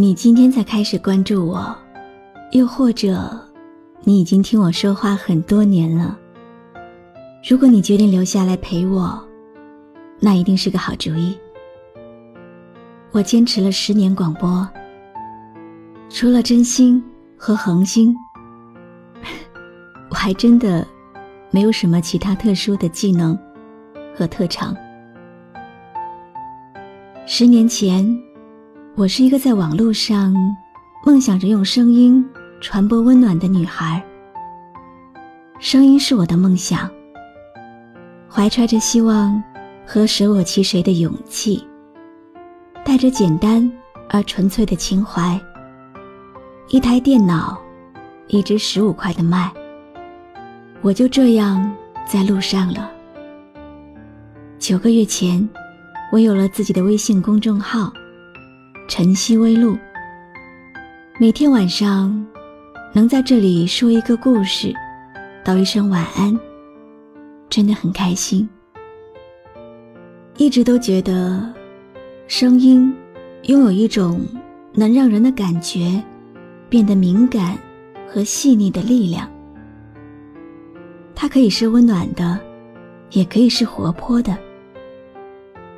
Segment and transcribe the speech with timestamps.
[0.00, 1.76] 你今天才开始关注我，
[2.52, 3.38] 又或者
[4.02, 6.18] 你已经听我说话很多年了。
[7.46, 9.22] 如果你决定留下来陪我，
[10.18, 11.36] 那一定是个好主意。
[13.12, 14.66] 我坚持了十年广播，
[16.08, 17.04] 除了真心
[17.36, 18.16] 和恒心，
[20.08, 20.86] 我还真的
[21.50, 23.38] 没有什么其他特殊的技能
[24.16, 24.74] 和特长。
[27.26, 28.18] 十年前。
[28.96, 30.34] 我是一个在网络上
[31.06, 32.22] 梦想着用声音
[32.60, 34.04] 传播温暖的女孩。
[35.60, 36.90] 声音是我的梦想，
[38.28, 39.42] 怀揣着希望
[39.86, 41.64] 和舍我其谁的勇气，
[42.84, 43.70] 带着简单
[44.08, 45.40] 而纯粹的情怀。
[46.68, 47.58] 一台电脑，
[48.26, 49.50] 一支十五块的麦，
[50.82, 51.72] 我就这样
[52.04, 52.90] 在路上了。
[54.58, 55.48] 九个月前，
[56.12, 57.90] 我有了自己的微信公众号。
[58.90, 59.78] 晨曦微露，
[61.20, 62.26] 每天晚上
[62.92, 64.74] 能在这里说一个故事，
[65.44, 66.36] 道一声晚安，
[67.48, 68.46] 真的很开心。
[70.38, 71.54] 一直都觉得，
[72.26, 72.92] 声音
[73.44, 74.20] 拥有一种
[74.74, 76.02] 能让人的感觉
[76.68, 77.56] 变得敏感
[78.08, 79.30] 和细腻的力量。
[81.14, 82.40] 它可以是温暖的，
[83.12, 84.36] 也可以是活泼的。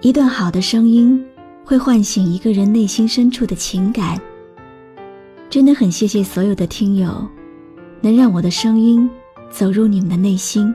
[0.01, 1.23] 一段好的声音。
[1.65, 4.21] 会唤醒一个人内心深处的情感。
[5.49, 7.27] 真的很谢谢所有的听友，
[8.01, 9.09] 能让我的声音
[9.50, 10.75] 走入你们的内心。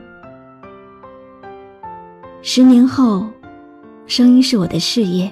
[2.42, 3.26] 十年后，
[4.06, 5.30] 声音是我的事业。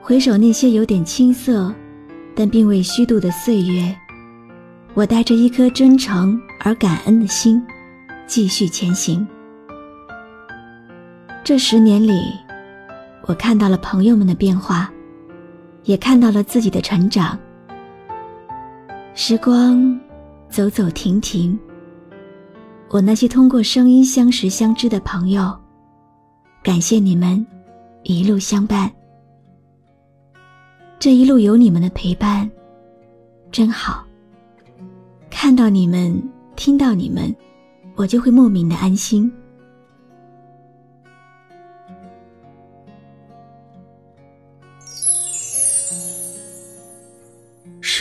[0.00, 1.72] 回首那些有点青涩，
[2.34, 3.94] 但并未虚度的岁月，
[4.94, 7.62] 我带着一颗真诚而感恩的心，
[8.26, 9.26] 继续前行。
[11.44, 12.43] 这十年里。
[13.26, 14.90] 我看到了朋友们的变化，
[15.84, 17.38] 也看到了自己的成长。
[19.14, 19.98] 时光
[20.48, 21.58] 走走停停，
[22.90, 25.56] 我那些通过声音相识相知的朋友，
[26.62, 27.44] 感谢你们
[28.02, 28.90] 一路相伴。
[30.98, 32.50] 这一路有你们的陪伴，
[33.50, 34.04] 真好。
[35.30, 36.22] 看到你们，
[36.56, 37.34] 听到你们，
[37.94, 39.32] 我就会莫名的安心。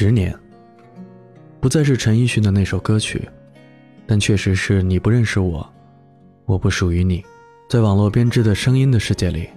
[0.04, 0.38] 十年，
[1.62, 3.26] 不再是陈奕迅的那首歌曲，
[4.06, 5.66] 但确实是你不认识我，
[6.44, 7.24] 我不属于你。
[7.70, 9.48] 在网络编织的声音的世界里，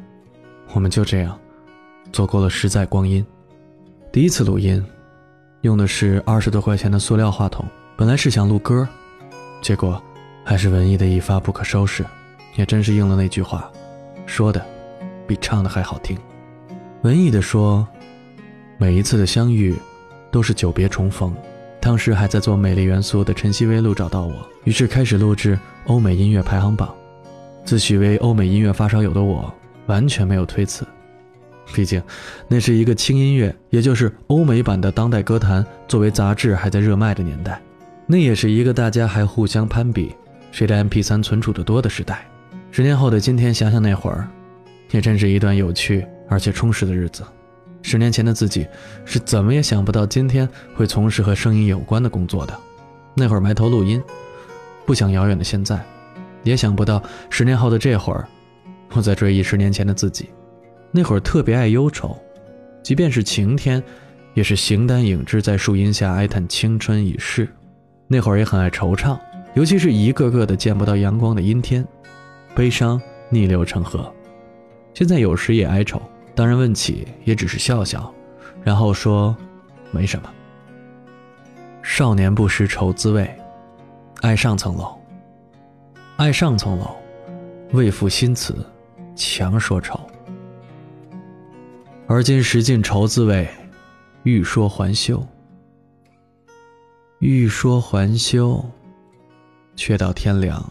[0.73, 1.37] 我们就这样
[2.13, 3.27] 走过了十载光阴。
[4.13, 4.81] 第一次录音，
[5.63, 8.89] 用的是二十多块钱的塑料话筒，本来是想录歌，
[9.61, 10.01] 结果
[10.45, 12.07] 还是文艺的一发不可收拾。
[12.55, 13.69] 也真是应了那句话，
[14.27, 14.65] 说的
[15.27, 16.17] 比唱的还好听。
[17.03, 17.85] 文艺的说，
[18.79, 19.75] 每一次的相遇。
[20.31, 21.35] 都是久别重逢，
[21.81, 26.95] 当时还在做美丽元素的晨曦微露找到我，于是开始录制欧美音乐排行榜。
[27.65, 29.53] 自诩为欧美音乐发烧友的我，
[29.87, 30.87] 完全没有推辞，
[31.75, 32.03] 毕竟
[32.47, 37.61] 那是一个轻音乐，也就是欧美版的当代歌坛，作为杂志还在热卖的年代。
[38.07, 40.15] 那也是一个大家还互相攀比，
[40.53, 42.25] 谁的 MP3 存储的多的时代。
[42.71, 44.29] 十年后的今天，想想那会儿，
[44.93, 47.25] 也真是一段有趣而且充实的日子。
[47.89, 48.67] 十年前的自己
[49.05, 52.53] 是怎么也想不到今天会从事和声音有关的工作的。
[53.15, 54.03] 那会儿埋头录音，
[54.85, 55.81] 不想遥远的现在，
[56.43, 58.27] 也想不到十年后的这会儿，
[58.93, 60.31] 我在追忆十年前的自己。
[60.91, 62.19] 那会儿特别爱忧愁，
[62.83, 63.81] 即便是晴天，
[64.35, 67.49] 也是形单影只在树荫下哀叹青春已逝。
[68.09, 69.17] 那会儿也很爱惆怅，
[69.55, 71.87] 尤其是一个个的见不到阳光的阴天，
[72.53, 73.01] 悲伤
[73.31, 74.13] 逆流成河。
[74.93, 76.03] 现在有时也哀愁。
[76.37, 78.13] 当然问起，也只是笑笑，
[78.63, 79.35] 然后说
[79.91, 80.31] ：“没什么。”
[81.83, 83.27] 少年不识愁滋味，
[84.21, 84.95] 爱上层楼，
[86.17, 86.95] 爱上层楼，
[87.73, 88.55] 为赋新词
[89.17, 89.99] 强说愁。
[92.07, 93.49] 而今识尽愁滋味，
[94.23, 95.27] 欲说还休，
[97.19, 98.63] 欲说还休，
[99.75, 100.63] 却道天凉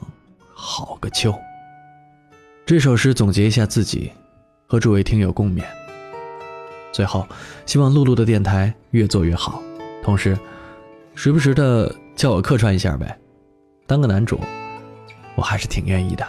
[0.54, 1.34] 好个秋。
[2.68, 4.12] 这首诗总结一下自己。
[4.68, 5.64] 和诸位听友共勉。
[6.92, 7.28] 最后，
[7.66, 9.62] 希望露露的电台越做越好，
[10.04, 10.38] 同时，
[11.14, 13.18] 时不时的叫我客串一下呗，
[13.86, 14.40] 当个男主，
[15.36, 16.26] 我还是挺愿意的。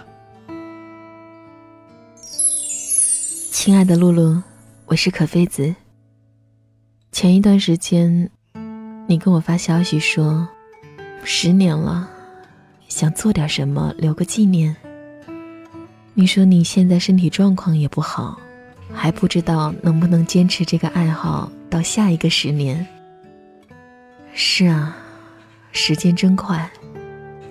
[3.52, 4.42] 亲爱的露露，
[4.86, 5.74] 我是可菲子。
[7.10, 8.30] 前一段时间，
[9.08, 10.46] 你跟我发消息说，
[11.24, 12.08] 十年了，
[12.88, 14.76] 想做点什么留个纪念。
[16.18, 18.40] 你说你现在身体状况也不好。
[18.92, 22.86] 还不知道能不能坚持这个爱好到下一个十年。
[24.32, 24.96] 是啊，
[25.72, 26.70] 时间真快，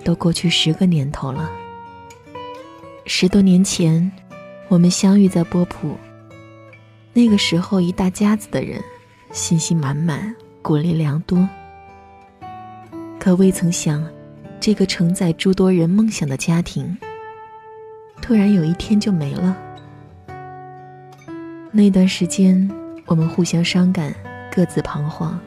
[0.02, 1.48] 都过去十个年头了。
[3.04, 4.10] 十多年前，
[4.68, 5.96] 我们相遇在波普，
[7.12, 8.82] 那个时候一大家子的人，
[9.30, 11.48] 信心满满，鼓励良多。
[13.20, 14.04] 可未曾想，
[14.58, 16.96] 这个承载诸多人梦想的家庭，
[18.20, 19.56] 突然有一天就没了。
[21.70, 22.70] 那段时间，
[23.04, 24.14] 我们互相伤感，
[24.50, 25.38] 各自彷徨，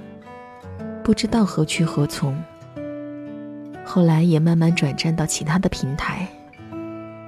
[1.04, 2.42] 不知道何去何从。
[3.84, 6.28] 后来也慢慢转战到其他的平台，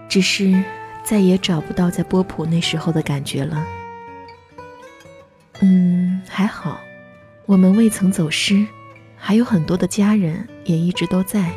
[0.08, 0.64] 只是
[1.04, 3.66] 再也找不到在波普那时候的感觉了。
[5.62, 6.80] 嗯，还好，
[7.48, 8.64] 我们未曾走失，
[9.18, 11.52] 还有很多的家人也一直都在，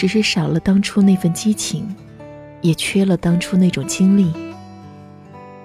[0.00, 1.94] 只是少了当初那份激情，
[2.62, 4.32] 也缺了当初那种经历。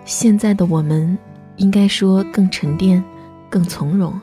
[0.03, 1.17] 现在的我们，
[1.55, 3.01] 应该说更沉淀，
[3.49, 4.19] 更从容。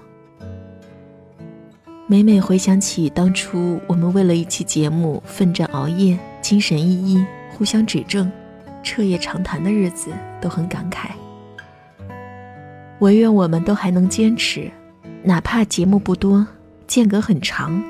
[2.06, 7.24] 每每回想起当初我们为了一期节目奋战熬夜、精神奕奕、
[7.56, 8.30] 互相指正、
[8.82, 10.10] 彻夜长谈的日子，
[10.42, 11.06] 都很感慨。
[12.98, 14.70] 唯愿我们都还能坚持，
[15.22, 16.46] 哪怕节目不多，
[16.86, 17.82] 间隔很长，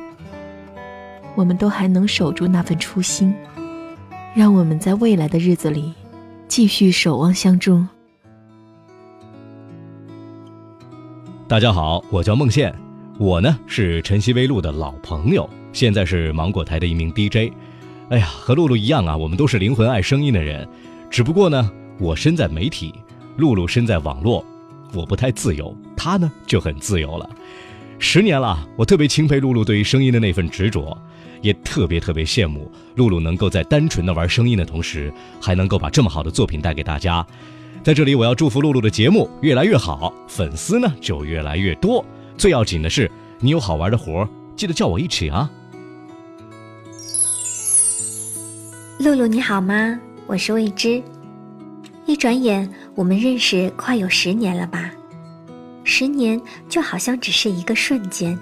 [1.35, 3.35] 我们都还能守住那份初心，
[4.35, 5.93] 让我们在未来的日子里。
[6.47, 7.83] 继续守望相助。
[11.49, 12.75] 大家好，我叫孟宪，
[13.19, 17.51] 我呢是晨曦微露的老朋友，现在是芒果台的一名 DJ。
[18.11, 20.69] 哎呀，和露露一样啊，我们都是灵魂爱声音的人，
[21.09, 22.95] 只不过呢，我身在媒体，
[23.39, 24.45] 露露身在网络，
[24.93, 27.31] 我不太自由，她呢就很自由了。
[27.99, 30.99] 十年了，我特别钦佩露露对于声音的那份执着。
[31.43, 37.27] 也特别特别羡慕露露能够在单纯的玩声音的同时，还能够把这么好的作品带给大家。
[37.85, 42.03] 在这里，我要祝福露露的节目越来越好，粉丝呢就越来越多。
[42.39, 43.11] 最要紧的是，
[43.41, 45.51] 你有好玩的活，记得叫我一起啊。
[49.01, 50.01] 露露你好吗？
[50.29, 51.03] 我是未知。
[52.07, 54.93] 一转眼，我们认识快有十年了吧？
[55.83, 58.39] 十年就好像只是一个瞬间。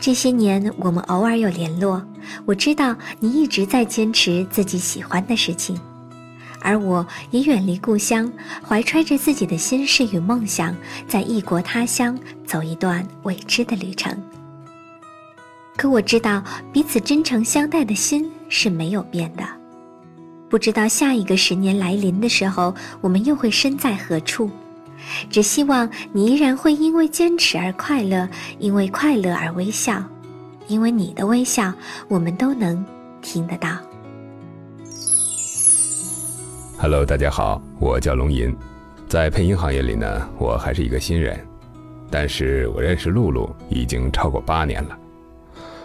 [0.00, 2.02] 这些年，我们偶尔有联络。
[2.46, 5.78] 我知道你一直在坚持自己喜欢的事情，
[6.60, 8.32] 而我也远离故乡，
[8.66, 10.74] 怀揣着自己的心事与梦想，
[11.06, 14.16] 在异国他乡走一段未知的旅程。
[15.76, 16.42] 可我知道，
[16.72, 19.44] 彼此真诚相待的心是没有变的。
[20.48, 24.50] 不知道下一个十年来临的时候，我们又会身在何处。
[25.28, 28.28] 只希望你依然会因为坚持而快乐，
[28.58, 30.02] 因为快乐而微笑，
[30.68, 31.72] 因为你的微笑，
[32.08, 32.84] 我们都能
[33.20, 33.70] 听得到。
[36.78, 38.56] Hello，大家好，我叫龙吟，
[39.06, 41.38] 在配音行业里呢，我还是一个新人，
[42.10, 44.96] 但是我认识露露已经超过八年了。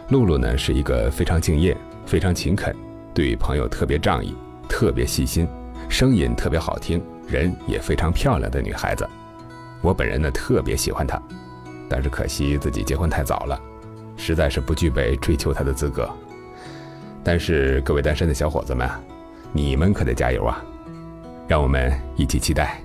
[0.09, 2.73] 露露呢是一个非常敬业、非常勤恳，
[3.13, 4.33] 对朋友特别仗义、
[4.69, 5.47] 特别细心，
[5.95, 7.01] 声音特别好听。
[7.25, 9.07] 人也非常漂亮的女孩子，
[9.81, 11.17] 我本人呢特别喜欢她，
[11.89, 13.57] 但是可惜自己结婚太早了，
[14.17, 16.09] 实在是不具备追求她的资格。
[17.23, 18.89] 但是各位单身的小伙子们，
[19.53, 20.61] 你们可得加油啊！
[21.47, 22.77] 让我们一起期待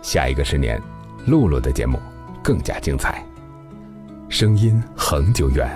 [0.00, 0.80] 下一个十年，
[1.26, 2.00] 露露的节目
[2.42, 3.22] 更加精彩，
[4.30, 5.68] 声音恒久远，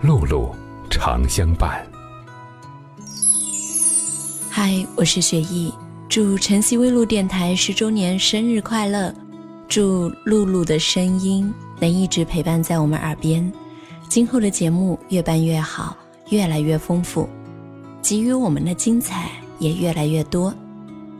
[0.00, 0.56] 露露
[0.88, 1.86] 常相伴。
[4.50, 5.70] 嗨，我是雪艺。
[6.10, 9.14] 祝晨曦微露电台十周年生日快乐！
[9.68, 13.52] 祝露露的声音能一直陪伴在我们耳边，
[14.08, 15.96] 今后的节目越办越好，
[16.30, 17.28] 越来越丰富，
[18.02, 20.52] 给予我们的精彩也越来越多。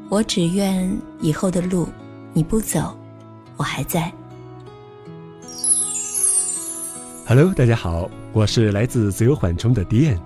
[0.08, 1.88] 我只愿以后的路
[2.32, 2.92] 你不走，
[3.56, 4.12] 我还在。
[7.28, 10.18] Hello，大家好，我是来自自由缓冲的 Dian，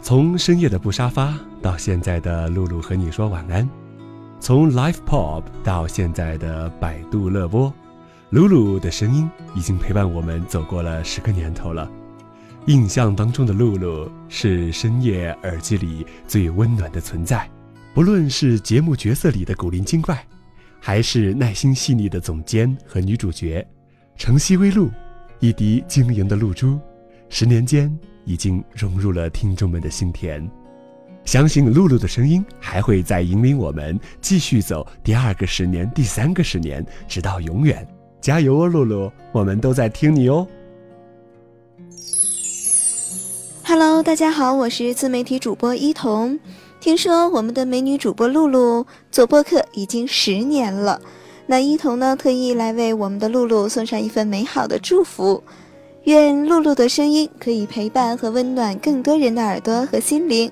[0.00, 3.68] 从深夜的布沙发到现在的露露和你说晚安。
[4.40, 7.72] 从 Live Pop 到现在的百度乐播，
[8.30, 11.90] 露露的声音已经陪伴我们走过了十个年头了。
[12.66, 17.50] 印象当中的露露是深夜耳机里最温暖的存在，
[17.92, 20.24] 不论是节目角色里的古灵精怪，
[20.80, 23.66] 还是耐心细腻的总监和女主角，
[24.16, 24.88] 晨曦微露，
[25.40, 26.78] 一滴晶莹的露珠，
[27.28, 30.48] 十年间已经融入了听众们的心田。
[31.28, 37.86] 相信露露的声音还会再引领我们继续走第二个十年、第三个十年，直到永远。
[38.18, 40.46] 加油哦，露露，我们都在听你哦。
[43.62, 46.40] Hello，大家好，我是自媒体主播一彤。
[46.80, 50.98] 听说我们的美女主播露露做播客已经十年了，
[51.46, 55.44] 那一彤呢特意来为我们的露露送上一份美好的祝福，
[56.04, 60.50] 愿露露的声音可以陪伴和温暖更多人的耳朵和心灵。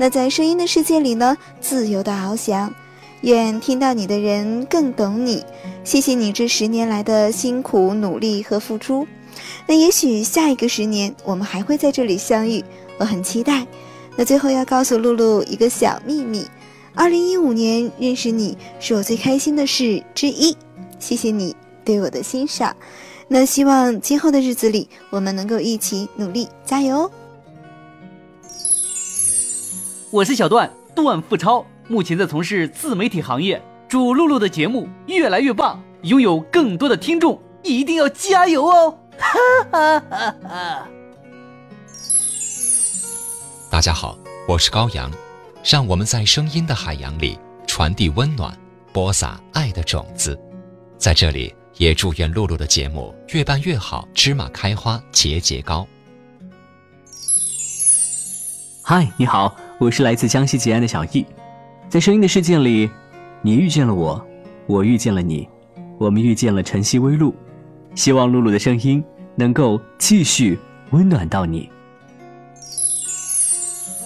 [0.00, 2.72] 那在声音的世界里呢，自由的翱翔。
[3.20, 5.44] 愿听到你的人更懂你。
[5.84, 9.06] 谢谢你这十年来的辛苦努力和付出。
[9.66, 12.64] 那也许下一个十年我们还会在这里相遇，
[12.96, 13.66] 我很期待。
[14.16, 16.46] 那最后要告诉露露一个小秘密：
[16.94, 20.56] 二零一五年认识你是我最开心的事之一。
[20.98, 21.54] 谢谢你
[21.84, 22.74] 对我的欣赏。
[23.28, 27.10] 那希望今后的日子里，我们能够一起努力，加油！
[30.12, 33.62] 我是小段，段富超，目前在从事自媒体行业。
[33.88, 38.98] 祝露露的节目越来越棒，拥有更多的听众，一定要加油哦！
[39.16, 39.38] 哈
[39.70, 40.88] 哈哈哈。
[43.70, 45.08] 大家好，我是高阳，
[45.64, 48.52] 让我们在声音的海洋里传递温暖，
[48.92, 50.36] 播撒爱的种子。
[50.98, 55.86] 在这里，也祝愿露露的节目越办越好，芝麻开花节节高。
[58.82, 61.24] 嗨，你好，我是来自江西吉安的小易，
[61.88, 62.90] 在声音的世界里，
[63.40, 64.22] 你遇见了我，
[64.66, 65.48] 我遇见了你，
[65.96, 67.34] 我们遇见了晨曦微露，
[67.94, 69.02] 希望露露的声音
[69.34, 70.58] 能够继续
[70.90, 71.70] 温暖到你。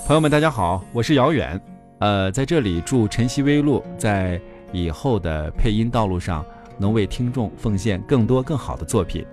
[0.07, 1.61] 朋友们，大家好，我是姚远，
[1.99, 4.40] 呃，在这里祝晨曦微露在
[4.71, 6.47] 以后的配音道路上
[6.78, 9.26] 能为听众奉献更多更好的作品。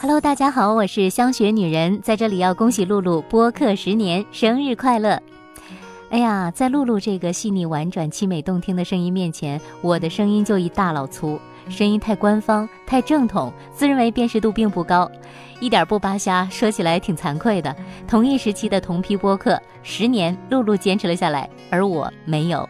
[0.00, 5.20] Hello，大家好，我是香雪女人，在这里要恭喜露露播客十年生日快乐。
[6.10, 15.10] 哎呀，在露露这个细腻婉转、凄美动听的声音面前，我的声音就一大老粗，声音太官方、太正统，自认为辨识度并不高。
[15.58, 17.74] 一点不扒瞎，说起来挺惭愧的。
[18.06, 22.68] 同一时期的同批播客，十年，露露坚持了下来，而我没有。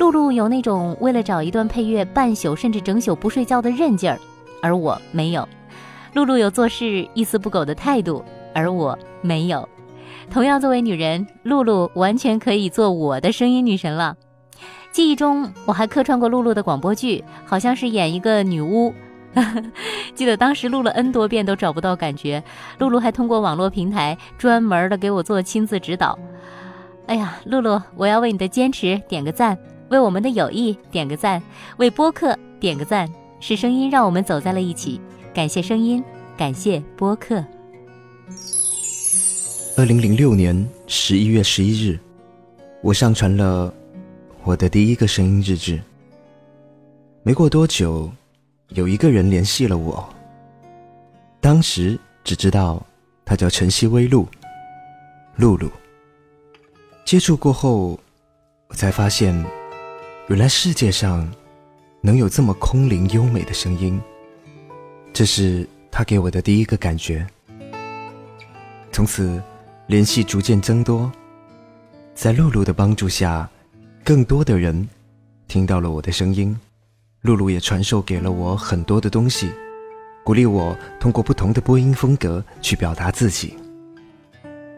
[0.00, 4.18] 露露有那种为了找一段配乐半宿甚至整宿不睡觉的韧劲儿，
[4.60, 5.48] 而我没有。
[6.16, 9.68] 露露有做事一丝不苟的态度，而我没有。
[10.30, 14.16] 同样作为女人，露露完全可以做我的声音女神了。
[14.90, 18.94] 记忆中，我还客串过露露的广播剧，好像是演一个女巫。
[20.16, 22.42] 记得当时录了 N 多遍都找不到感觉，
[22.78, 26.18] 露露还通过网络平台专门的给我做亲自指导。
[27.08, 29.54] 哎呀，露露，我要为你的坚持点个赞，
[29.90, 31.42] 为我们的友谊点个赞，
[31.76, 33.06] 为播客点个赞。
[33.38, 34.98] 是声音让我们走在了一起，
[35.36, 36.02] 感谢声音，
[36.34, 37.44] 感谢播客。
[39.76, 41.98] 二零零六年十一月十一日，
[42.80, 43.70] 我上传了
[44.44, 45.78] 我的第一个声音日志。
[47.22, 48.10] 没过多久。
[48.70, 50.08] 有一个人联系了我，
[51.38, 52.84] 当时只知道
[53.22, 54.26] 他叫晨曦微露，
[55.36, 55.70] 露露。
[57.04, 58.00] 接触过后，
[58.68, 59.44] 我才发现，
[60.28, 61.30] 原来世界上
[62.00, 64.00] 能有这么空灵优美的声音。
[65.16, 67.26] 这是他给我的第一个感觉。
[68.92, 69.42] 从此，
[69.86, 71.10] 联系逐渐增多，
[72.14, 73.48] 在露露的帮助下，
[74.04, 74.86] 更多的人
[75.48, 76.54] 听到了我的声音。
[77.22, 79.50] 露露也传授给了我很多的东西，
[80.22, 83.56] 鼓励我通过不同的播音风格去表达自己。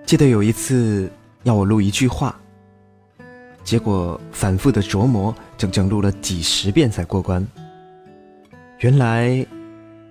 [0.06, 1.10] 记得有一次
[1.42, 2.40] 要我录一句话，
[3.64, 7.44] 结果反复的琢磨，整整录了几十遍才过关。
[8.78, 9.44] 原来，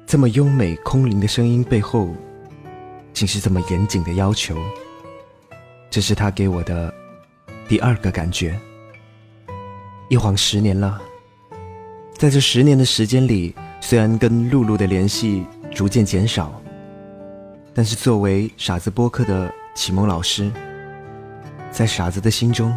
[0.08, 2.16] 这么优美空灵的声音背后，
[3.12, 4.58] 竟是这么严谨的要求。
[5.90, 6.94] 这是他给我的
[7.68, 8.58] 第二个感觉。
[10.08, 11.02] 一晃十年了。
[12.18, 15.46] 在这十年的时间里，虽然跟露露的联系
[15.76, 16.62] 逐渐减少，
[17.74, 20.50] 但是作为傻子播客的启蒙老师，
[21.70, 22.74] 在傻子的心中，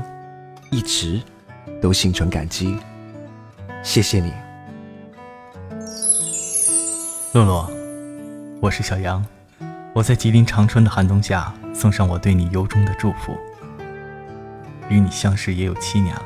[0.73, 1.23] 一直
[1.81, 2.77] 都心存感激。
[3.85, 4.33] 谢谢你，
[7.33, 7.71] 洛洛，
[8.61, 9.25] 我是小杨，
[9.95, 13.39] 我在吉林长春的寒冬下送上我对你由衷的祝福。
[14.89, 16.25] 与你相识也有七年了。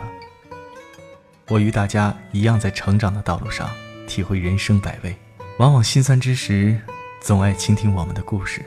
[1.49, 3.68] 我与大家一样，在成长的道路上
[4.08, 5.14] 体会人生百味，
[5.58, 6.80] 往往心酸之时，
[7.20, 8.64] 总爱倾听我们的故事。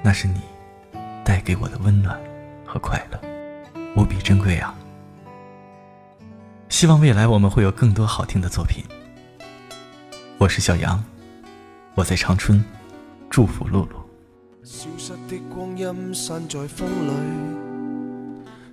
[0.00, 0.42] 那是你
[1.24, 2.16] 带给我的温暖
[2.64, 3.20] 和快乐，
[3.96, 4.72] 无比珍贵啊！
[6.68, 8.84] 希望未来我们会有更多好听的作品。
[10.38, 11.02] 我是小杨，
[11.94, 12.64] 我在长春，
[13.28, 13.98] 祝福露露。
[14.62, 17.12] 消失的光阴散在风里，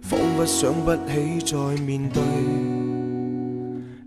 [0.01, 2.23] 仿佛想不起再面对。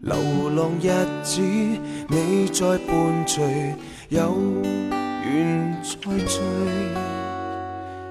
[0.01, 0.17] 流
[0.57, 0.89] 浪日
[1.23, 3.75] 子，你在伴随，
[4.09, 6.41] 有缘再聚。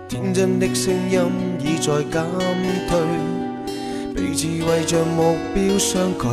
[0.07, 1.19] 天真的声音
[1.59, 2.23] 已在减
[2.87, 2.99] 退，
[4.13, 6.27] 彼此为着目标相距。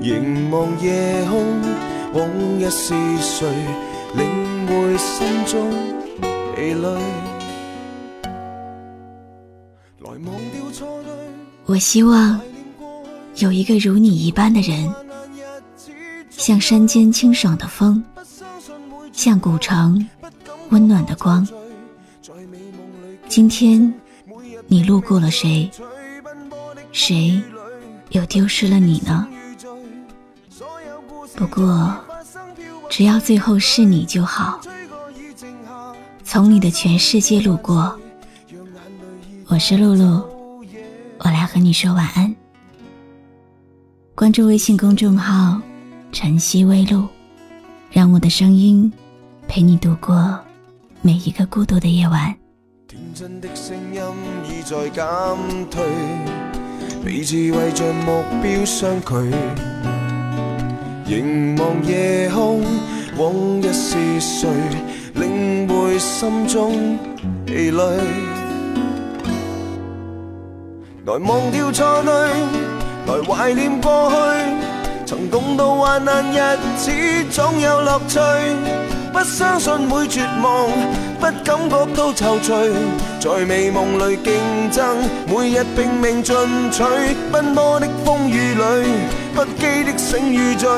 [0.00, 1.60] 凝望夜空，
[2.16, 2.26] 往
[2.58, 3.46] 日是谁
[4.14, 5.70] 领会心中
[6.54, 6.88] 疲累？
[10.00, 11.12] 来忘掉错对。
[11.66, 12.40] 我希望
[13.36, 14.90] 有一个如你一般的人，
[16.30, 18.02] 像山间清爽的风，
[19.12, 20.08] 像古城
[20.70, 21.46] 温暖的光。
[23.28, 23.92] 今天，
[24.68, 25.70] 你路过了谁？
[26.92, 27.38] 谁
[28.08, 29.28] 又丢失了你呢？
[31.34, 31.94] 不过，
[32.88, 34.60] 只要最后是你就好。
[36.24, 37.98] 从你的全世界路过，
[39.46, 40.22] 我是露露，
[41.18, 42.34] 我来和你说晚安。
[44.14, 45.60] 关注微信公众号
[46.10, 47.06] “晨曦微露”，
[47.92, 48.90] 让我的声音
[49.46, 50.38] 陪你度过
[51.02, 52.34] 每一个孤独的夜晚。
[52.88, 54.02] 天真的声音
[54.48, 55.04] 已在减
[55.70, 55.84] 退，
[57.04, 59.75] 彼此为着目标相距。
[61.08, 62.64] 凝望夜空，
[63.16, 63.32] 往
[63.62, 64.48] 日是谁
[65.14, 66.98] 领会心中
[67.44, 67.80] 疲累？
[71.04, 72.12] 来忘掉错对，
[73.06, 74.16] 来怀念过去。
[75.06, 76.90] 曾共度患难日子，
[77.30, 78.18] 总有乐趣。
[79.12, 80.68] 不相信会绝望，
[81.26, 82.72] 不感觉到踌躇，
[83.18, 86.36] 在美梦里竞争，每日拼命进
[86.70, 86.84] 取。
[87.32, 88.62] 奔波的风雨里，
[89.34, 90.70] 不羁的醒与醉，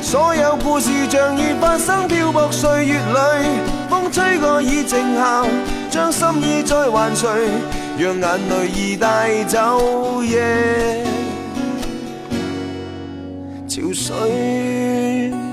[0.00, 5.44] 所有故事像已发生，漂泊岁月里，风吹过已静下，
[5.90, 7.28] 将心意再还谁？
[7.98, 11.04] 让眼泪已带走夜
[13.68, 15.45] 憔悴。